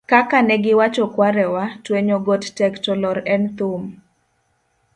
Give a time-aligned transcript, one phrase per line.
[0.11, 3.83] kaka ne giwacho kwarewa, twenyo got tek to lor en thum